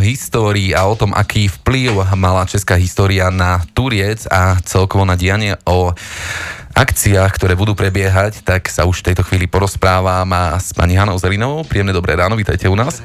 histórii 0.00 0.72
a 0.72 0.88
o 0.88 0.96
tom, 0.96 1.12
aký 1.12 1.46
vplyv 1.60 2.16
mala 2.16 2.48
česká 2.48 2.74
história 2.74 3.28
na 3.28 3.60
Turiec 3.76 4.26
a 4.26 4.56
celkovo 4.64 5.04
na 5.04 5.14
dianie 5.14 5.60
o 5.68 5.92
akciách, 6.80 7.36
ktoré 7.36 7.58
budú 7.58 7.76
prebiehať, 7.76 8.40
tak 8.40 8.70
sa 8.72 8.88
už 8.88 9.02
v 9.02 9.12
tejto 9.12 9.26
chvíli 9.26 9.44
porozprávam 9.44 10.56
s 10.56 10.72
pani 10.72 10.96
Hanou 10.96 11.18
Zelinovou. 11.20 11.66
Príjemné 11.66 11.92
dobré 11.92 12.16
ráno, 12.16 12.38
vítajte 12.38 12.70
u 12.70 12.76
nás. 12.78 13.04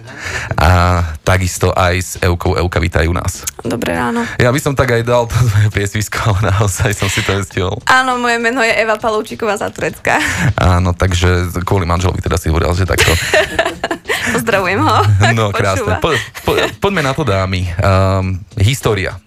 A 0.55 1.01
takisto 1.25 1.73
aj 1.75 1.95
s 1.99 2.11
Eukou. 2.23 2.55
Euka, 2.55 2.79
vítaj 2.79 3.09
u 3.09 3.15
nás. 3.17 3.43
Dobré 3.65 3.97
ráno. 3.97 4.23
Ja 4.39 4.53
by 4.53 4.59
som 4.61 4.73
tak 4.77 4.95
aj 4.95 5.03
dal 5.03 5.27
to 5.27 5.35
svoje 5.35 5.69
priesvisko, 5.73 6.17
ale 6.23 6.55
naozaj 6.55 6.93
som 6.95 7.11
si 7.11 7.19
to 7.25 7.35
nestihol. 7.35 7.81
Áno, 7.89 8.15
moje 8.21 8.37
meno 8.39 8.63
je 8.63 8.71
Eva 8.71 8.95
Palúčiková 8.95 9.59
za 9.59 9.67
Turecka. 9.73 10.21
Áno, 10.55 10.95
takže 10.95 11.51
kvôli 11.65 11.83
manželovi 11.83 12.21
teda 12.23 12.39
si 12.39 12.47
hovoril, 12.47 12.71
že 12.77 12.87
takto. 12.87 13.11
Pozdravujem 14.33 14.79
ho. 14.81 14.97
No 15.37 15.51
krásne. 15.51 15.99
Po, 15.99 16.15
po, 16.47 16.51
poďme 16.79 17.01
na 17.03 17.11
to, 17.11 17.27
dámy. 17.27 17.67
Um, 17.77 18.39
história. 18.55 19.19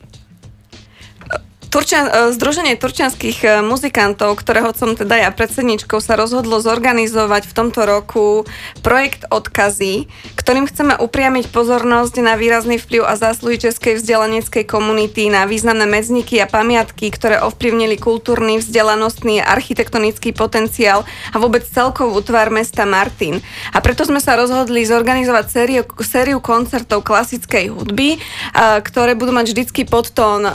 Turčian, 1.68 2.08
e, 2.08 2.32
Združenie 2.32 2.80
turčianských 2.80 3.38
e, 3.44 3.48
muzikantov, 3.60 4.40
ktorého 4.40 4.72
som 4.72 4.96
teda 4.96 5.20
ja 5.20 5.28
predsedničkou, 5.28 6.00
sa 6.00 6.16
rozhodlo 6.16 6.64
zorganizovať 6.64 7.44
v 7.44 7.52
tomto 7.52 7.84
roku 7.84 8.48
projekt 8.80 9.28
Odkazy, 9.28 10.08
ktorým 10.32 10.64
chceme 10.64 10.96
upriamiť 10.96 11.52
pozornosť 11.52 12.24
na 12.24 12.40
výrazný 12.40 12.80
vplyv 12.80 13.04
a 13.04 13.20
zásluhy 13.20 13.60
českej 13.60 14.00
vzdelaneckej 14.00 14.64
komunity, 14.64 15.28
na 15.28 15.44
významné 15.44 15.84
medzníky 15.84 16.40
a 16.40 16.48
pamiatky, 16.48 17.12
ktoré 17.12 17.36
ovplyvnili 17.44 18.00
kultúrny, 18.00 18.64
vzdelanostný 18.64 19.44
architektonický 19.44 20.32
potenciál 20.32 21.04
a 21.04 21.36
vôbec 21.36 21.68
celkovú 21.68 22.16
tvár 22.24 22.48
mesta 22.48 22.88
Martin. 22.88 23.44
A 23.76 23.84
preto 23.84 24.08
sme 24.08 24.24
sa 24.24 24.40
rozhodli 24.40 24.88
zorganizovať 24.88 25.44
sériu, 25.52 25.84
sériu 26.00 26.40
koncertov 26.40 27.04
klasickej 27.04 27.68
hudby, 27.76 28.16
e, 28.16 28.18
ktoré 28.88 29.12
budú 29.12 29.36
mať 29.36 29.52
vždycky 29.52 29.84
podtón 29.84 30.48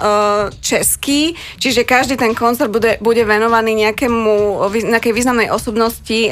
český 0.63 1.02
český, 1.03 1.35
čiže 1.59 1.83
každý 1.83 2.15
ten 2.15 2.31
koncert 2.31 2.71
bude, 2.71 2.95
bude 3.03 3.27
venovaný 3.27 3.75
nejakému, 3.75 4.63
nejakej 4.71 5.11
významnej 5.11 5.51
osobnosti, 5.51 6.31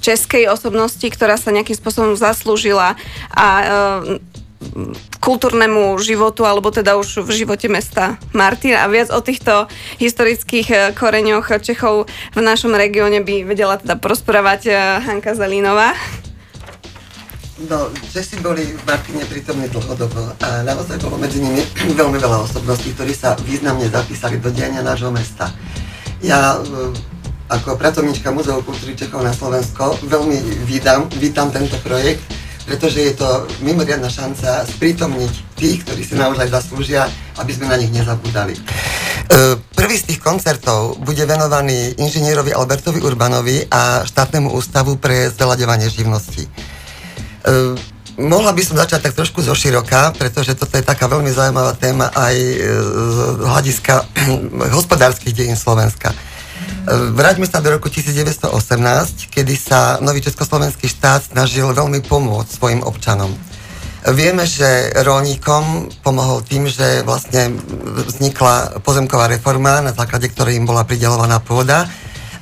českej 0.00 0.48
osobnosti, 0.48 1.04
ktorá 1.04 1.36
sa 1.36 1.52
nejakým 1.52 1.76
spôsobom 1.76 2.16
zaslúžila 2.16 2.96
a 3.28 3.46
e, 3.60 3.64
kultúrnemu 5.20 6.00
životu, 6.00 6.48
alebo 6.48 6.72
teda 6.72 6.96
už 6.96 7.28
v 7.28 7.44
živote 7.44 7.68
mesta 7.68 8.16
Martin 8.32 8.80
a 8.80 8.88
viac 8.88 9.12
o 9.12 9.20
týchto 9.20 9.68
historických 10.00 10.68
e, 10.72 10.76
koreňoch 10.96 11.52
Čechov 11.60 12.08
v 12.32 12.40
našom 12.40 12.72
regióne 12.72 13.20
by 13.20 13.44
vedela 13.44 13.76
teda 13.76 14.00
prosprávať 14.00 14.72
Hanka 15.04 15.36
Zalínová. 15.36 15.92
No, 17.56 17.88
Česi 18.12 18.36
boli 18.44 18.76
v 18.76 18.82
Martine 18.84 19.24
prítomní 19.24 19.64
dlhodobo 19.72 20.28
a 20.44 20.60
naozaj 20.60 21.00
bolo 21.00 21.16
medzi 21.16 21.40
nimi 21.40 21.64
veľmi 22.00 22.20
veľa 22.20 22.44
osobností, 22.44 22.92
ktorí 22.92 23.16
sa 23.16 23.32
významne 23.40 23.88
zapísali 23.88 24.36
do 24.36 24.52
diania 24.52 24.84
nášho 24.84 25.08
mesta. 25.08 25.48
Ja 26.20 26.60
e, 26.60 26.92
ako 27.48 27.80
pracovníčka 27.80 28.28
Múzeu 28.28 28.60
kultúry 28.60 28.92
Čechov 28.92 29.24
na 29.24 29.32
Slovensko 29.32 29.96
veľmi 30.04 30.68
vítam, 30.68 31.08
vítam 31.16 31.48
tento 31.48 31.80
projekt, 31.80 32.20
pretože 32.68 33.00
je 33.00 33.16
to 33.16 33.48
mimoriadná 33.64 34.12
šanca 34.12 34.68
sprítomniť 34.76 35.56
tých, 35.56 35.80
ktorí 35.88 36.04
si 36.04 36.12
naozaj 36.12 36.52
zaslúžia, 36.52 37.08
aby 37.40 37.56
sme 37.56 37.72
na 37.72 37.80
nich 37.80 37.88
nezabudali. 37.88 38.52
E, 38.52 38.60
prvý 39.72 39.96
z 39.96 40.12
tých 40.12 40.20
koncertov 40.20 41.00
bude 41.00 41.24
venovaný 41.24 41.96
inžinierovi 41.96 42.52
Albertovi 42.52 43.00
Urbanovi 43.00 43.64
a 43.72 44.04
štátnemu 44.04 44.52
ústavu 44.52 45.00
pre 45.00 45.32
zveľaďovanie 45.32 45.88
živnosti. 45.88 46.44
Uh, 47.46 47.78
mohla 48.18 48.52
by 48.52 48.62
som 48.64 48.76
začať 48.80 49.08
tak 49.08 49.14
trošku 49.14 49.44
zo 49.44 49.52
široka, 49.52 50.12
pretože 50.16 50.56
toto 50.56 50.76
je 50.76 50.84
taká 50.84 51.06
veľmi 51.06 51.28
zaujímavá 51.28 51.76
téma 51.76 52.08
aj 52.16 52.34
e, 52.34 52.56
z 53.12 53.18
hľadiska 53.44 53.94
hospodárskych 54.76 55.36
dejín 55.36 55.56
Slovenska. 55.56 56.12
E, 56.12 56.16
vráťme 57.12 57.44
sa 57.44 57.60
do 57.60 57.68
roku 57.68 57.92
1918, 57.92 59.28
kedy 59.28 59.54
sa 59.54 60.00
nový 60.00 60.24
československý 60.24 60.88
štát 60.88 61.28
snažil 61.36 61.68
veľmi 61.76 62.00
pomôcť 62.08 62.50
svojim 62.56 62.80
občanom. 62.80 63.30
Vieme, 64.06 64.46
že 64.46 64.94
rolníkom 65.02 65.90
pomohol 66.06 66.38
tým, 66.46 66.70
že 66.70 67.02
vlastne 67.02 67.58
vznikla 68.06 68.78
pozemková 68.86 69.26
reforma, 69.26 69.82
na 69.82 69.90
základe 69.90 70.30
ktorej 70.30 70.62
im 70.62 70.64
bola 70.64 70.86
pridelovaná 70.86 71.42
pôda 71.42 71.90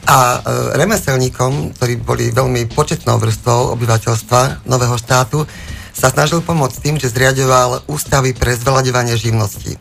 a 0.04 0.18
e, 0.18 0.38
remeselníkom, 0.76 1.76
ktorí 1.76 2.00
boli 2.00 2.30
veľmi 2.30 2.68
početnou 2.72 3.16
vrstvou 3.16 3.72
obyvateľstva 3.74 4.68
nového 4.68 4.96
štátu, 5.00 5.48
sa 5.94 6.10
snažil 6.10 6.42
pomôcť 6.42 6.76
tým, 6.82 6.96
že 7.00 7.08
zriadoval 7.08 7.86
ústavy 7.88 8.36
pre 8.36 8.52
zvelaďovanie 8.58 9.14
živností. 9.16 9.78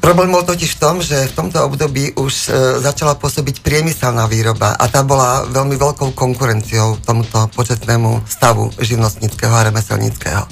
Problém 0.00 0.32
bol 0.32 0.40
totiž 0.40 0.76
v 0.76 0.80
tom, 0.80 0.96
že 1.04 1.28
v 1.28 1.36
tomto 1.36 1.60
období 1.60 2.16
už 2.16 2.32
e, 2.48 2.48
začala 2.80 3.20
pôsobiť 3.20 3.60
priemyselná 3.60 4.24
výroba 4.24 4.72
a 4.72 4.88
tá 4.88 5.04
bola 5.04 5.44
veľmi 5.44 5.76
veľkou 5.76 6.16
konkurenciou 6.16 7.04
tomuto 7.04 7.52
početnému 7.52 8.24
stavu 8.24 8.72
živnostníckého 8.80 9.52
a 9.52 9.68
remeselníckého. 9.68 10.48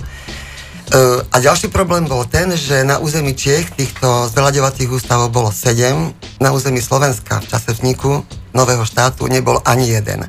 A 0.89 1.37
ďalší 1.37 1.69
problém 1.69 2.09
bol 2.09 2.25
ten, 2.25 2.49
že 2.57 2.81
na 2.81 2.97
území 2.97 3.37
Čiech 3.37 3.77
týchto 3.77 4.25
zvelaďovacích 4.33 4.89
ústavov 4.89 5.29
bolo 5.29 5.53
7, 5.53 6.41
na 6.41 6.51
území 6.51 6.81
Slovenska 6.81 7.45
v 7.45 7.49
čase 7.53 7.77
vzniku 7.77 8.25
nového 8.57 8.89
štátu 8.89 9.29
nebol 9.29 9.61
ani 9.69 9.93
jeden. 9.93 10.25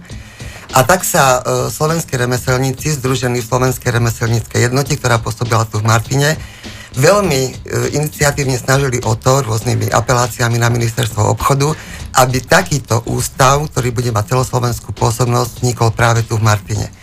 A 0.69 0.85
tak 0.85 1.01
sa 1.01 1.41
e, 1.41 1.71
slovenskí 1.73 2.13
remeselníci, 2.13 2.93
združení 3.01 3.41
v 3.41 3.49
Slovenskej 3.49 3.89
remeselníckej 3.89 4.69
jednote, 4.69 4.93
ktorá 4.99 5.17
pôsobila 5.17 5.65
tu 5.65 5.81
v 5.81 5.87
Martine, 5.89 6.37
veľmi 6.93 7.41
e, 7.41 7.51
iniciatívne 7.97 8.59
snažili 8.59 9.01
o 9.01 9.17
to 9.17 9.41
rôznymi 9.41 9.89
apeláciami 9.89 10.61
na 10.61 10.69
ministerstvo 10.69 11.25
obchodu, 11.25 11.73
aby 12.21 12.43
takýto 12.45 13.01
ústav, 13.09 13.65
ktorý 13.73 13.89
bude 13.89 14.11
mať 14.13 14.37
celoslovenskú 14.37 14.93
pôsobnosť, 14.93 15.63
vznikol 15.63 15.89
práve 15.89 16.21
tu 16.21 16.37
v 16.37 16.45
Martine. 16.45 16.93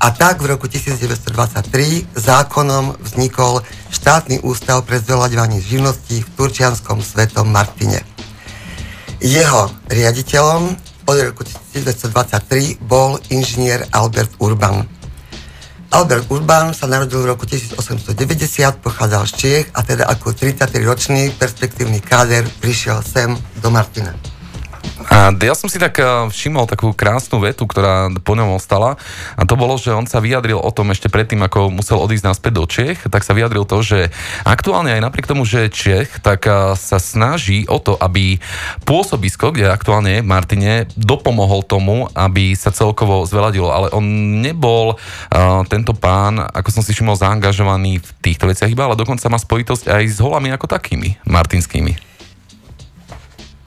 A 0.00 0.16
tak 0.16 0.40
v 0.40 0.56
roku 0.56 0.64
1923 0.64 2.08
zákonom 2.16 2.96
vznikol 3.04 3.60
štátny 3.92 4.40
ústav 4.40 4.80
pre 4.88 4.96
zveľaďovanie 4.96 5.60
živností 5.60 6.24
v 6.24 6.28
Turčianskom 6.40 7.04
svetom 7.04 7.44
Martine. 7.52 8.00
Jeho 9.20 9.68
riaditeľom 9.92 10.72
od 11.04 11.16
roku 11.20 11.44
1923 11.44 12.80
bol 12.80 13.20
inžinier 13.28 13.84
Albert 13.92 14.40
Urban. 14.40 14.88
Albert 15.92 16.32
Urban 16.32 16.72
sa 16.72 16.88
narodil 16.88 17.20
v 17.20 17.36
roku 17.36 17.44
1890, 17.44 18.16
pochádzal 18.80 19.28
z 19.28 19.32
Čiech 19.36 19.66
a 19.76 19.84
teda 19.84 20.08
ako 20.08 20.32
33-ročný 20.32 21.36
perspektívny 21.36 22.00
káder 22.00 22.48
prišiel 22.64 23.04
sem 23.04 23.36
do 23.60 23.68
Martina. 23.68 24.16
A 25.08 25.32
ja 25.32 25.56
som 25.56 25.72
si 25.72 25.80
tak 25.80 25.96
eh, 25.96 26.04
všimol 26.28 26.68
takú 26.68 26.92
krásnu 26.92 27.40
vetu, 27.40 27.64
ktorá 27.64 28.12
po 28.20 28.36
ňom 28.36 28.60
ostala 28.60 29.00
a 29.38 29.42
to 29.48 29.56
bolo, 29.56 29.80
že 29.80 29.96
on 29.96 30.04
sa 30.04 30.20
vyjadril 30.20 30.60
o 30.60 30.70
tom 30.74 30.92
ešte 30.92 31.08
predtým, 31.08 31.40
ako 31.40 31.72
musel 31.72 31.96
odísť 31.96 32.26
naspäť 32.28 32.52
do 32.52 32.64
Čech, 32.68 32.98
tak 33.08 33.24
sa 33.24 33.32
vyjadril 33.32 33.64
to, 33.64 33.80
že 33.80 34.12
aktuálne 34.44 34.92
aj 34.92 35.00
napriek 35.00 35.30
tomu, 35.30 35.48
že 35.48 35.68
je 35.68 35.72
Čech, 35.72 36.20
tak 36.20 36.44
eh, 36.44 36.76
sa 36.76 37.00
snaží 37.00 37.64
o 37.64 37.80
to, 37.80 37.96
aby 37.96 38.36
pôsobisko, 38.84 39.56
kde 39.56 39.72
aktuálne 39.72 40.20
je 40.20 40.26
Martine, 40.26 40.84
dopomohol 40.98 41.64
tomu, 41.64 42.10
aby 42.12 42.52
sa 42.52 42.68
celkovo 42.74 43.24
zveladilo, 43.24 43.70
ale 43.70 43.88
on 43.94 44.04
nebol 44.42 44.96
uh, 44.96 45.62
tento 45.70 45.94
pán, 45.94 46.42
ako 46.42 46.68
som 46.74 46.82
si 46.82 46.90
všimol, 46.96 47.14
zaangažovaný 47.14 48.02
v 48.02 48.08
týchto 48.20 48.50
veciach 48.50 48.70
iba, 48.70 48.88
ale 48.88 48.98
dokonca 48.98 49.30
má 49.30 49.38
spojitosť 49.38 49.92
aj 49.92 50.04
s 50.10 50.18
holami 50.18 50.50
ako 50.50 50.66
takými, 50.66 51.22
martinskými. 51.28 52.09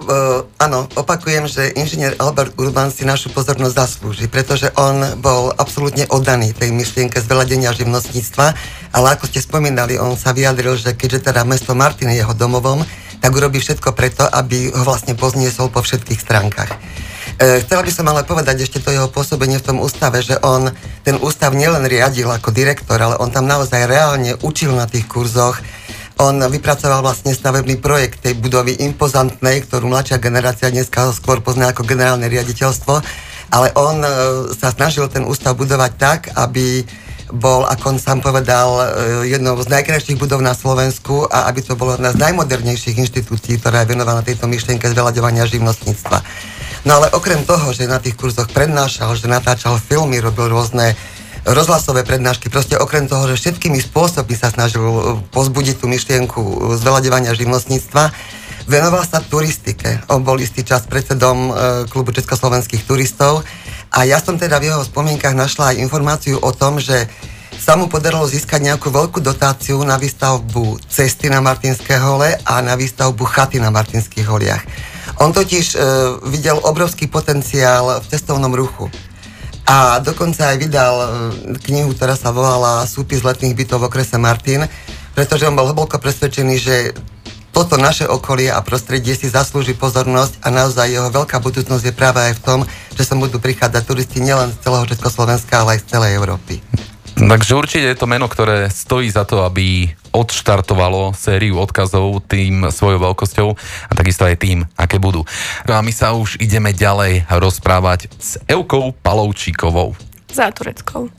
Uh, 0.03 0.43
áno, 0.59 0.91
opakujem, 0.99 1.47
že 1.47 1.71
inžinier 1.79 2.19
Albert 2.19 2.59
Urban 2.59 2.91
si 2.91 3.07
našu 3.07 3.31
pozornosť 3.31 3.71
zaslúži, 3.71 4.27
pretože 4.27 4.67
on 4.75 4.99
bol 5.23 5.55
absolútne 5.55 6.03
oddaný 6.11 6.51
tej 6.51 6.75
myšlienke 6.75 7.23
zveladenia 7.23 7.71
živnostníctva, 7.71 8.45
ale 8.91 9.07
ako 9.15 9.31
ste 9.31 9.39
spomínali, 9.39 9.95
on 9.95 10.19
sa 10.19 10.35
vyjadril, 10.35 10.75
že 10.75 10.91
keďže 10.91 11.31
teda 11.31 11.47
mesto 11.47 11.71
Martin 11.71 12.11
je 12.11 12.19
jeho 12.19 12.35
domovom, 12.35 12.83
tak 13.23 13.31
urobí 13.31 13.63
všetko 13.63 13.95
preto, 13.95 14.27
aby 14.27 14.75
ho 14.75 14.83
vlastne 14.83 15.15
pozniesol 15.15 15.71
po 15.71 15.79
všetkých 15.79 16.19
stránkach. 16.19 16.75
E, 17.39 17.63
chcela 17.63 17.79
by 17.79 17.91
som 17.95 18.03
ale 18.11 18.27
povedať 18.27 18.67
ešte 18.67 18.83
to 18.83 18.91
jeho 18.91 19.07
pôsobenie 19.07 19.55
v 19.63 19.67
tom 19.71 19.77
ústave, 19.79 20.19
že 20.19 20.35
on 20.43 20.67
ten 21.07 21.15
ústav 21.23 21.55
nielen 21.55 21.87
riadil 21.87 22.27
ako 22.27 22.51
direktor, 22.51 22.99
ale 22.99 23.15
on 23.23 23.31
tam 23.31 23.47
naozaj 23.47 23.87
reálne 23.87 24.35
učil 24.43 24.75
na 24.75 24.83
tých 24.83 25.07
kurzoch, 25.07 25.63
on 26.21 26.37
vypracoval 26.37 27.01
vlastne 27.01 27.33
stavebný 27.33 27.81
projekt 27.81 28.21
tej 28.21 28.37
budovy 28.37 28.77
impozantnej, 28.85 29.65
ktorú 29.65 29.89
mladšia 29.89 30.21
generácia 30.21 30.69
dneska 30.69 31.09
skôr 31.15 31.41
pozná 31.41 31.73
ako 31.73 31.87
generálne 31.87 32.29
riaditeľstvo, 32.29 32.93
ale 33.53 33.67
on 33.73 33.97
e, 34.01 34.09
sa 34.53 34.69
snažil 34.73 35.09
ten 35.09 35.25
ústav 35.25 35.57
budovať 35.57 35.91
tak, 35.97 36.19
aby 36.37 36.85
bol, 37.33 37.65
ako 37.65 37.97
on 37.97 37.97
sám 37.97 38.21
povedal, 38.21 38.69
e, 38.77 38.85
jednou 39.33 39.57
z 39.57 39.69
najkrajších 39.73 40.21
budov 40.21 40.45
na 40.45 40.53
Slovensku 40.53 41.25
a 41.25 41.49
aby 41.49 41.65
to 41.65 41.73
bolo 41.73 41.97
jedna 41.97 42.13
z 42.13 42.21
najmodernejších 42.21 42.97
inštitúcií, 42.97 43.57
ktorá 43.57 43.81
je 43.81 43.97
venovaná 43.97 44.21
tejto 44.21 44.45
myšlienke 44.45 44.85
zveľaďovania 44.85 45.49
živnostníctva. 45.49 46.17
No 46.83 46.99
ale 47.01 47.09
okrem 47.15 47.41
toho, 47.47 47.73
že 47.73 47.89
na 47.89 47.97
tých 47.97 48.19
kurzoch 48.19 48.51
prednášal, 48.51 49.15
že 49.17 49.31
natáčal 49.31 49.79
filmy, 49.79 50.19
robil 50.19 50.51
rôzne 50.51 50.93
rozhlasové 51.43 52.07
prednášky. 52.07 52.47
Proste 52.47 52.79
okrem 52.79 53.07
toho, 53.07 53.27
že 53.31 53.39
všetkými 53.39 53.79
spôsobmi 53.79 54.35
sa 54.35 54.51
snažil 54.51 54.83
pozbudiť 55.35 55.83
tú 55.83 55.91
myšlienku 55.91 56.39
zveľadevania 56.79 57.35
živnostníctva, 57.35 58.11
venoval 58.67 59.03
sa 59.03 59.19
turistike. 59.19 59.99
On 60.07 60.23
bol 60.23 60.39
istý 60.39 60.63
čas 60.63 60.87
predsedom 60.87 61.51
klubu 61.91 62.15
československých 62.15 62.87
turistov 62.87 63.43
a 63.91 64.07
ja 64.07 64.17
som 64.23 64.39
teda 64.39 64.57
v 64.57 64.71
jeho 64.71 64.81
spomienkach 64.81 65.35
našla 65.35 65.75
aj 65.75 65.81
informáciu 65.83 66.39
o 66.39 66.51
tom, 66.55 66.79
že 66.79 67.11
sa 67.63 67.79
mu 67.79 67.87
podarilo 67.87 68.27
získať 68.27 68.59
nejakú 68.59 68.89
veľkú 68.89 69.21
dotáciu 69.23 69.79
na 69.87 69.95
výstavbu 69.95 70.83
cesty 70.89 71.29
na 71.29 71.39
Martinské 71.39 71.95
hole 71.95 72.35
a 72.43 72.53
na 72.59 72.75
výstavbu 72.75 73.23
chaty 73.23 73.61
na 73.61 73.71
Martinských 73.71 74.25
holiach. 74.27 74.63
On 75.21 75.29
totiž 75.29 75.65
e, 75.71 75.77
videl 76.27 76.57
obrovský 76.59 77.07
potenciál 77.07 78.01
v 78.01 78.05
cestovnom 78.09 78.51
ruchu. 78.51 78.89
A 79.63 80.03
dokonca 80.03 80.51
aj 80.51 80.57
vydal 80.59 80.95
e, 80.99 81.07
knihu, 81.71 81.95
ktorá 81.95 82.19
sa 82.19 82.35
volala 82.35 82.83
Súpis 82.83 83.23
letných 83.23 83.55
bytov 83.55 83.79
v 83.79 83.87
okrese 83.87 84.19
Martin, 84.19 84.67
pretože 85.15 85.47
on 85.47 85.55
bol 85.55 85.71
hlboko 85.71 85.95
presvedčený, 86.03 86.55
že 86.59 86.75
toto 87.53 87.77
naše 87.77 88.09
okolie 88.09 88.49
a 88.49 88.65
prostredie 88.65 89.13
si 89.13 89.29
zaslúži 89.29 89.77
pozornosť 89.77 90.41
a 90.41 90.49
naozaj 90.49 90.89
jeho 90.89 91.09
veľká 91.13 91.37
budúcnosť 91.37 91.85
je 91.85 91.93
práve 91.93 92.19
aj 92.19 92.33
v 92.41 92.43
tom, 92.43 92.59
že 92.97 93.05
sa 93.05 93.13
budú 93.13 93.37
prichádzať 93.37 93.83
turisti 93.85 94.19
nielen 94.25 94.49
z 94.51 94.57
celého 94.65 94.89
Československa, 94.89 95.61
ale 95.61 95.77
aj 95.77 95.85
z 95.85 95.89
celej 95.93 96.11
Európy. 96.17 96.59
Takže 97.13 97.53
určite 97.53 97.93
je 97.93 97.99
to 98.01 98.09
meno, 98.09 98.25
ktoré 98.25 98.73
stojí 98.73 99.05
za 99.13 99.21
to, 99.21 99.45
aby 99.45 99.93
odštartovalo 100.13 101.17
sériu 101.17 101.57
odkazov 101.57 102.21
tým 102.29 102.69
svojou 102.69 103.11
veľkosťou 103.11 103.47
a 103.89 103.91
takisto 103.97 104.23
aj 104.23 104.37
tým, 104.39 104.63
aké 104.77 105.01
budú. 105.01 105.25
No 105.65 105.73
a 105.73 105.81
my 105.81 105.89
sa 105.89 106.13
už 106.13 106.37
ideme 106.37 106.71
ďalej 106.71 107.25
rozprávať 107.27 108.07
s 108.21 108.37
Eukou 108.45 108.93
Palovčíkovou. 108.93 109.97
Za 110.33 110.49
Tureckou. 110.49 111.13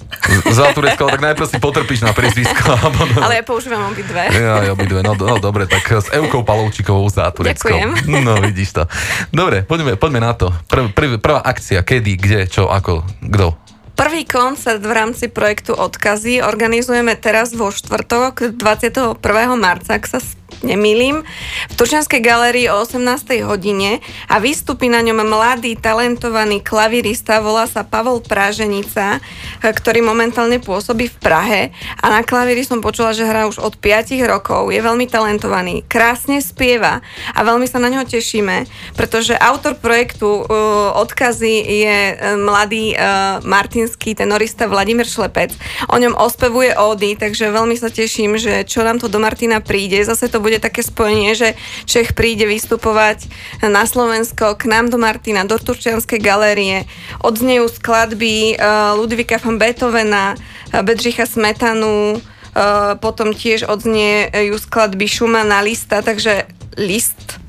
Za 0.50 0.74
Tureckou, 0.74 1.06
tak 1.06 1.22
najprv 1.22 1.46
si 1.46 1.62
potrpíš 1.62 2.02
na 2.02 2.10
priezvisko. 2.10 2.74
Ale 3.22 3.38
ja 3.38 3.44
používam 3.46 3.86
obidve. 3.86 4.26
Ja, 4.34 4.74
obidve, 4.74 5.06
no, 5.06 5.14
no 5.14 5.38
dobre, 5.38 5.70
tak 5.70 5.86
s 5.86 6.10
Eukou 6.10 6.42
Palovčíkovou 6.42 7.06
za 7.06 7.30
Tureckou. 7.30 7.78
Ďakujem. 7.78 8.10
No 8.26 8.42
vidíš 8.42 8.74
to. 8.74 8.82
Dobre, 9.30 9.62
poďme, 9.62 9.94
poďme 9.94 10.18
na 10.18 10.34
to. 10.34 10.50
Prv, 10.66 10.90
prv, 10.90 11.22
prvá 11.22 11.46
akcia, 11.46 11.86
kedy, 11.86 12.18
kde, 12.18 12.40
čo, 12.50 12.66
ako, 12.66 13.06
kto? 13.22 13.54
Prvý 13.94 14.26
koncert 14.26 14.82
v 14.82 14.90
rámci 14.90 15.30
projektu 15.30 15.70
Odkazy 15.78 16.42
organizujeme 16.42 17.14
teraz 17.14 17.54
vo 17.54 17.70
štvrtok 17.70 18.58
21. 18.58 19.22
marca, 19.54 19.94
ak 19.94 20.04
sa 20.10 20.18
nemýlim, 20.62 21.24
v 21.70 21.74
Turčianskej 21.74 22.20
galérii 22.20 22.70
o 22.70 22.84
18. 22.84 23.42
hodine 23.42 24.04
a 24.28 24.38
vystupí 24.38 24.86
na 24.86 25.00
ňom 25.00 25.24
mladý, 25.24 25.74
talentovaný 25.80 26.60
klavirista, 26.60 27.40
volá 27.40 27.64
sa 27.64 27.82
Pavol 27.82 28.20
Praženica, 28.20 29.18
ktorý 29.64 30.04
momentálne 30.04 30.60
pôsobí 30.60 31.08
v 31.08 31.16
Prahe 31.18 31.62
a 31.98 32.12
na 32.12 32.20
klavíri 32.20 32.62
som 32.62 32.84
počula, 32.84 33.16
že 33.16 33.24
hrá 33.24 33.48
už 33.48 33.58
od 33.58 33.80
5 33.80 34.14
rokov, 34.28 34.68
je 34.68 34.78
veľmi 34.84 35.08
talentovaný, 35.08 35.82
krásne 35.88 36.44
spieva 36.44 37.00
a 37.32 37.40
veľmi 37.40 37.64
sa 37.64 37.80
na 37.80 37.88
ňo 37.88 38.04
tešíme, 38.04 38.68
pretože 38.92 39.32
autor 39.40 39.80
projektu 39.80 40.44
uh, 40.44 41.00
Odkazy 41.00 41.56
je 41.64 41.98
uh, 42.12 42.36
mladý 42.36 42.92
uh, 42.92 43.40
martinský 43.40 44.12
tenorista 44.12 44.68
Vladimír 44.68 45.08
Šlepec. 45.08 45.56
O 45.88 45.96
ňom 45.96 46.12
ospevuje 46.20 46.76
ódy, 46.76 47.16
takže 47.16 47.48
veľmi 47.48 47.78
sa 47.80 47.88
teším, 47.88 48.36
že 48.36 48.68
čo 48.68 48.84
nám 48.84 49.00
to 49.00 49.08
do 49.08 49.16
Martina 49.16 49.64
príde. 49.64 50.02
Zase 50.04 50.28
to 50.28 50.43
bude 50.44 50.60
také 50.60 50.84
spojenie, 50.84 51.32
že 51.32 51.56
Čech 51.88 52.12
príde 52.12 52.44
vystupovať 52.44 53.24
na 53.64 53.88
Slovensko 53.88 54.60
k 54.60 54.68
nám 54.68 54.92
do 54.92 55.00
Martina, 55.00 55.48
do 55.48 55.56
Turčianskej 55.56 56.20
galérie. 56.20 56.84
Odznejú 57.24 57.72
skladby 57.72 58.60
uh, 58.60 58.92
Ludvika 59.00 59.40
van 59.40 59.56
Beethovena, 59.56 60.36
uh, 60.36 60.84
Bedřicha 60.84 61.24
Smetanu, 61.24 62.20
uh, 62.20 62.92
potom 63.00 63.32
tiež 63.32 63.64
odzniejú 63.64 64.60
skladby 64.60 65.08
Schumana, 65.08 65.64
Lista, 65.64 66.04
takže 66.04 66.44
List 66.76 67.40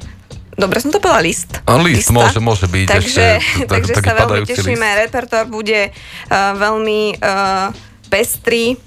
Dobre 0.56 0.80
som 0.80 0.88
to 0.88 1.04
povedala, 1.04 1.20
list. 1.20 1.52
A 1.68 1.76
list 1.76 2.08
Lista. 2.08 2.16
môže, 2.16 2.40
môže 2.40 2.66
byť 2.72 2.88
takže, 2.88 3.26
ešte. 3.44 3.68
Takže 3.76 3.94
sa 4.00 4.14
veľmi 4.24 4.48
tešíme. 4.48 4.88
List. 4.88 5.00
Repertoár 5.04 5.46
bude 5.52 5.92
uh, 5.92 6.56
veľmi 6.56 7.20
uh, 7.20 7.76
pestrý. 8.08 8.80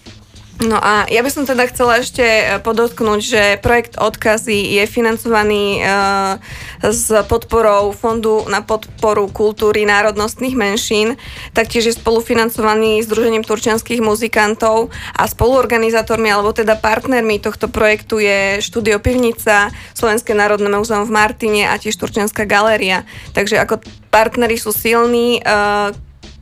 No 0.58 0.75
a 0.75 1.06
ja 1.06 1.22
by 1.22 1.31
som 1.31 1.46
teda 1.46 1.70
chcela 1.70 2.02
ešte 2.02 2.26
e, 2.26 2.58
podotknúť, 2.58 3.20
že 3.22 3.43
projekt 3.62 3.94
Odkazy 3.94 4.75
je 4.75 4.90
financovaný 4.90 5.78
e, 5.78 5.81
s 6.82 7.14
podporou 7.31 7.94
Fondu 7.94 8.43
na 8.50 8.58
podporu 8.66 9.31
kultúry 9.31 9.87
národnostných 9.87 10.58
menšín, 10.58 11.14
taktiež 11.55 11.94
je 11.94 11.94
spolufinancovaný 11.94 13.06
Združením 13.06 13.46
turčianských 13.46 14.02
muzikantov 14.02 14.90
a 15.14 15.31
spoluorganizátormi 15.31 16.26
alebo 16.26 16.50
teda 16.50 16.75
partnermi 16.75 17.38
tohto 17.38 17.70
projektu 17.70 18.19
je 18.19 18.58
Štúdio 18.58 18.99
Pivnica, 18.99 19.70
Slovenské 19.94 20.34
národné 20.34 20.75
múzeum 20.75 21.06
v 21.06 21.14
Martine 21.14 21.70
a 21.70 21.78
tiež 21.78 21.94
Turčianská 21.94 22.50
galéria. 22.50 23.06
Takže 23.31 23.62
ako 23.62 23.78
partneri 24.11 24.58
sú 24.58 24.75
silní, 24.75 25.38
e, 25.38 25.43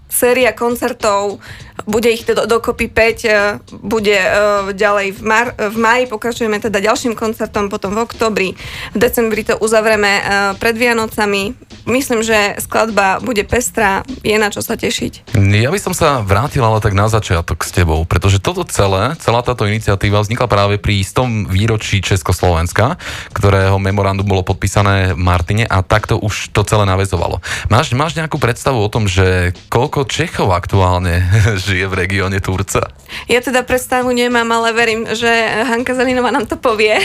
séria 0.08 0.56
koncertov 0.56 1.42
bude 1.86 2.10
ich 2.10 2.26
teda 2.26 2.50
dokopy 2.50 2.90
5, 2.90 3.24
e, 3.24 3.30
bude 3.78 4.18
e, 4.18 4.28
ďalej 4.74 5.14
v, 5.14 5.22
mar, 5.22 5.54
v 5.54 5.76
maji, 5.78 6.04
pokračujeme 6.10 6.58
teda 6.58 6.82
ďalším 6.82 7.14
koncertom, 7.14 7.70
potom 7.70 7.94
v 7.94 8.02
oktobri, 8.02 8.48
v 8.92 8.98
decembri 8.98 9.46
to 9.46 9.54
uzavrieme 9.56 10.12
e, 10.18 10.22
pred 10.58 10.74
Vianocami. 10.74 11.54
Myslím, 11.86 12.26
že 12.26 12.58
skladba 12.58 13.22
bude 13.22 13.46
pestrá, 13.46 14.02
je 14.26 14.34
na 14.34 14.50
čo 14.50 14.58
sa 14.58 14.74
tešiť. 14.74 15.38
Ja 15.38 15.70
by 15.70 15.78
som 15.78 15.94
sa 15.94 16.18
vrátil 16.26 16.66
ale 16.66 16.82
tak 16.82 16.98
na 16.98 17.06
začiatok 17.06 17.62
s 17.62 17.70
tebou, 17.70 18.02
pretože 18.02 18.42
toto 18.42 18.66
celé, 18.66 19.14
celá 19.22 19.46
táto 19.46 19.70
iniciatíva 19.70 20.18
vznikla 20.18 20.50
práve 20.50 20.74
pri 20.82 21.06
100 21.06 21.46
výročí 21.46 22.02
Československa, 22.02 22.98
ktorého 23.30 23.78
memorandum 23.78 24.26
bolo 24.26 24.42
podpísané 24.42 25.14
v 25.14 25.22
Martine 25.22 25.62
a 25.70 25.86
takto 25.86 26.18
už 26.18 26.50
to 26.50 26.66
celé 26.66 26.82
navezovalo. 26.90 27.38
Máš, 27.70 27.94
máš 27.94 28.18
nejakú 28.18 28.42
predstavu 28.42 28.82
o 28.82 28.90
tom, 28.90 29.06
že 29.06 29.54
koľko 29.70 30.10
Čechov 30.10 30.50
aktuálne 30.50 31.22
žije 31.66 31.75
v 31.84 31.94
regióne 32.06 32.40
Turca? 32.40 32.88
Ja 33.28 33.44
teda 33.44 33.60
predstavu 33.60 34.08
nemám, 34.08 34.48
ale 34.48 34.72
verím, 34.72 35.04
že 35.12 35.28
Hanka 35.68 35.92
Zelinová 35.92 36.32
nám 36.32 36.48
to 36.48 36.56
povie. 36.56 36.96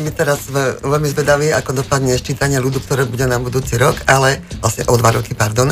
My 0.00 0.08
teraz 0.08 0.48
sme 0.48 0.80
veľmi 0.80 1.04
zvedaví, 1.12 1.52
ako 1.52 1.84
dopadne 1.84 2.16
ščítanie 2.16 2.56
ľudu, 2.56 2.80
ktoré 2.80 3.04
bude 3.04 3.28
na 3.28 3.36
budúci 3.36 3.76
rok, 3.76 4.00
ale 4.08 4.40
vlastne 4.64 4.88
o 4.88 4.96
dva 4.96 5.12
roky, 5.12 5.36
pardon, 5.36 5.68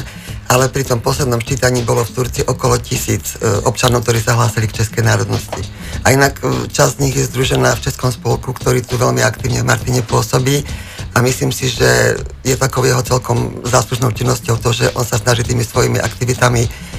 ale 0.52 0.69
pri 0.69 0.84
tom 0.84 1.00
poslednom 1.00 1.40
ščítaní 1.40 1.81
bolo 1.81 2.05
v 2.05 2.12
Turci 2.12 2.44
okolo 2.44 2.76
tisíc 2.76 3.40
e, 3.40 3.64
občanov, 3.64 4.05
ktorí 4.05 4.20
sa 4.20 4.37
hlásili 4.37 4.69
k 4.69 4.84
českej 4.84 5.08
národnosti. 5.08 5.64
A 6.05 6.12
inak 6.12 6.44
e, 6.44 6.69
časť 6.69 7.01
z 7.01 7.01
nich 7.01 7.17
je 7.17 7.24
združená 7.24 7.72
v 7.72 7.89
Českom 7.89 8.12
spolku, 8.12 8.53
ktorý 8.53 8.84
tu 8.84 9.01
veľmi 9.01 9.24
aktívne 9.24 9.65
v 9.65 9.70
Martine 9.72 10.05
pôsobí 10.05 10.69
a 11.17 11.24
myslím 11.24 11.48
si, 11.48 11.72
že 11.72 12.20
je 12.44 12.56
takou 12.60 12.84
jeho 12.84 13.01
celkom 13.01 13.65
záslužnou 13.65 14.12
činnosťou 14.12 14.60
to, 14.60 14.77
že 14.77 14.93
on 14.93 15.08
sa 15.08 15.17
snaží 15.17 15.48
tými 15.48 15.65
svojimi 15.65 15.96
aktivitami 15.96 16.92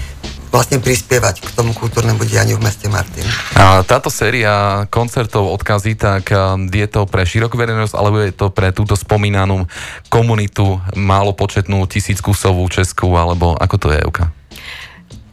vlastne 0.53 0.77
prispievať 0.77 1.41
k 1.41 1.49
tomu 1.57 1.73
kultúrnemu 1.73 2.21
dianiu 2.29 2.61
v 2.61 2.69
meste 2.69 2.85
Martin. 2.85 3.25
A 3.57 3.81
táto 3.81 4.13
séria 4.13 4.85
koncertov 4.93 5.49
odkazí, 5.49 5.97
tak 5.97 6.29
um, 6.29 6.69
je 6.69 6.85
to 6.85 7.09
pre 7.09 7.25
širokú 7.25 7.57
verejnosť, 7.57 7.97
alebo 7.97 8.21
je 8.21 8.29
to 8.29 8.53
pre 8.53 8.69
túto 8.69 8.93
spomínanú 8.93 9.65
komunitu 10.13 10.77
málo 10.93 11.33
početnú 11.33 11.89
tisíckusovú 11.89 12.69
Česku, 12.69 13.09
alebo 13.17 13.57
ako 13.57 13.75
to 13.81 13.87
je, 13.89 13.99
Euka? 14.05 14.29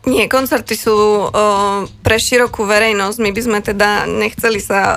Nie, 0.08 0.32
koncerty 0.32 0.80
sú 0.80 0.96
o, 0.96 1.28
pre 2.00 2.16
širokú 2.16 2.64
verejnosť. 2.64 3.20
My 3.20 3.36
by 3.36 3.42
sme 3.44 3.58
teda 3.60 4.08
nechceli 4.08 4.56
sa 4.56 4.80
o, 4.80 4.96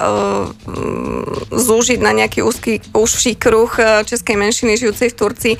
zúžiť 1.52 2.00
na 2.00 2.16
nejaký 2.16 2.40
úzky, 2.40 2.80
užší 2.96 3.36
kruh 3.36 3.68
českej 4.08 4.40
menšiny 4.40 4.80
žijúcej 4.80 5.12
v 5.12 5.20
Turcii. 5.20 5.56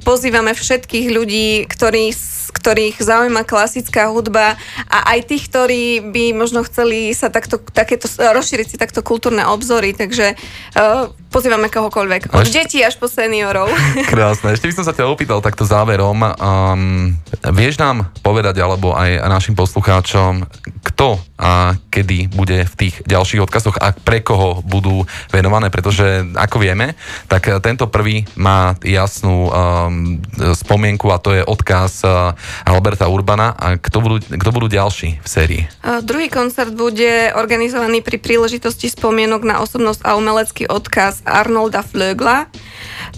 pozývame 0.00 0.56
všetkých 0.56 1.12
ľudí, 1.12 1.68
ktorí 1.68 2.16
ktorých 2.64 2.96
zaujíma 2.96 3.44
klasická 3.44 4.08
hudba 4.08 4.56
a 4.88 4.98
aj 5.12 5.28
tých, 5.28 5.52
ktorí 5.52 6.00
by 6.00 6.32
možno 6.32 6.64
chceli 6.64 7.12
sa 7.12 7.28
takto, 7.28 7.60
takéto, 7.60 8.08
rozšíriť 8.08 8.66
si 8.72 8.80
takto 8.80 9.04
kultúrne 9.04 9.44
obzory, 9.44 9.92
takže 9.92 10.32
uh, 10.32 11.12
pozývame 11.28 11.68
kohokoľvek. 11.68 12.32
Od 12.32 12.48
ešte... 12.48 12.56
detí 12.64 12.78
až 12.80 12.96
po 12.96 13.04
seniorov. 13.04 13.68
Krásne. 14.14 14.56
Ešte 14.56 14.72
by 14.72 14.74
som 14.80 14.86
sa 14.88 14.96
ťa 14.96 15.12
opýtal 15.12 15.44
takto 15.44 15.68
záverom. 15.68 16.24
Um, 16.40 17.12
vieš 17.52 17.76
nám 17.76 18.08
povedať, 18.24 18.64
alebo 18.64 18.96
aj 18.96 19.28
našim 19.28 19.52
poslucháčom, 19.52 20.48
kto 20.86 21.20
a 21.34 21.74
kedy 21.90 22.30
bude 22.30 22.62
v 22.62 22.74
tých 22.78 22.94
ďalších 23.04 23.42
odkazoch 23.42 23.76
a 23.82 23.90
pre 23.90 24.22
koho 24.22 24.62
budú 24.62 25.02
venované, 25.34 25.66
pretože 25.68 26.22
ako 26.38 26.62
vieme, 26.62 26.94
tak 27.26 27.50
tento 27.58 27.90
prvý 27.90 28.22
má 28.38 28.78
jasnú 28.86 29.50
um, 29.50 30.22
spomienku 30.54 31.10
a 31.10 31.18
to 31.18 31.34
je 31.34 31.42
odkaz 31.42 32.06
uh, 32.06 32.38
Alberta 32.62 33.10
Urbana 33.10 33.50
a 33.58 33.74
kto 33.74 33.98
budú, 33.98 34.16
kto 34.22 34.50
budú 34.54 34.66
ďalší 34.70 35.18
v 35.18 35.28
sérii? 35.28 35.62
Uh, 35.82 35.98
druhý 35.98 36.30
koncert 36.30 36.70
bude 36.70 37.34
organizovaný 37.34 38.06
pri 38.06 38.22
príležitosti 38.22 38.86
spomienok 38.86 39.42
na 39.42 39.58
osobnosť 39.58 40.06
a 40.06 40.14
umelecký 40.14 40.70
odkaz 40.70 41.26
Arnolda 41.26 41.82
Flögla. 41.82 42.46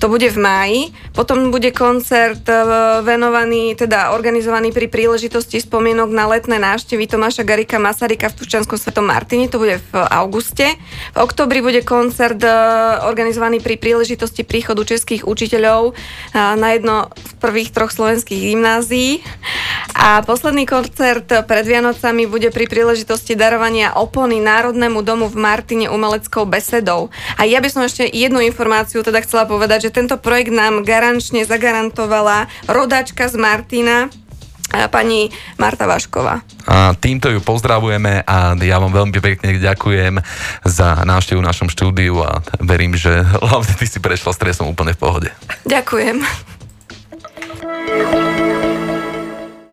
To 0.00 0.12
bude 0.12 0.28
v 0.28 0.38
máji. 0.38 0.80
Potom 1.16 1.48
bude 1.48 1.72
koncert 1.72 2.44
e, 2.44 2.54
venovaný, 3.00 3.72
teda 3.72 4.12
organizovaný 4.12 4.68
pri 4.68 4.92
príležitosti 4.92 5.56
spomienok 5.64 6.12
na 6.12 6.28
letné 6.28 6.60
návštevy 6.60 7.08
Tomáša 7.08 7.48
Garika 7.48 7.80
Masaryka 7.80 8.28
v 8.28 8.44
Tučanskom 8.44 8.76
svetom 8.76 9.08
Martine. 9.08 9.48
To 9.48 9.56
bude 9.56 9.80
v 9.80 9.92
auguste. 10.12 10.76
V 11.16 11.18
oktobri 11.18 11.64
bude 11.64 11.80
koncert 11.80 12.40
e, 12.44 12.52
organizovaný 13.08 13.64
pri 13.64 13.80
príležitosti 13.80 14.44
príchodu 14.44 14.84
českých 14.84 15.24
učiteľov 15.24 15.92
e, 15.92 15.92
na 16.36 16.68
jedno 16.76 17.08
z 17.16 17.32
prvých 17.40 17.72
troch 17.72 17.92
slovenských 17.92 18.52
gymnázií. 18.52 19.24
A 20.06 20.21
posledný 20.23 20.68
koncert 20.68 21.26
pred 21.26 21.64
Vianocami 21.64 22.28
bude 22.28 22.52
pri 22.52 22.68
príležitosti 22.68 23.33
darovania 23.33 23.97
opony 23.97 24.38
Národnému 24.45 25.00
domu 25.00 25.26
v 25.26 25.40
Martine 25.40 25.88
umeleckou 25.88 26.45
besedou. 26.45 27.09
A 27.40 27.49
ja 27.49 27.64
by 27.64 27.68
som 27.73 27.83
ešte 27.83 28.04
jednu 28.04 28.45
informáciu 28.45 29.00
teda 29.00 29.25
chcela 29.25 29.49
povedať, 29.49 29.88
že 29.88 29.97
tento 29.97 30.21
projekt 30.21 30.52
nám 30.52 30.85
garančne 30.85 31.49
zagarantovala 31.49 32.47
rodačka 32.68 33.26
z 33.26 33.40
Martina, 33.40 34.12
pani 34.92 35.30
Marta 35.56 35.87
Vašková. 35.87 36.42
A 36.66 36.92
týmto 36.99 37.30
ju 37.30 37.40
pozdravujeme 37.40 38.26
a 38.26 38.52
ja 38.59 38.76
vám 38.83 38.92
veľmi 38.92 39.18
pekne 39.23 39.56
ďakujem 39.56 40.21
za 40.66 41.06
návštevu 41.06 41.40
v 41.40 41.49
našom 41.49 41.68
štúdiu 41.71 42.21
a 42.21 42.42
verím, 42.61 42.99
že 42.99 43.25
hlavne 43.49 43.73
ty 43.78 43.87
si 43.88 44.02
prešla 44.02 44.37
stresom 44.37 44.68
úplne 44.68 44.92
v 44.92 45.00
pohode. 45.00 45.30
Ďakujem. 45.64 46.21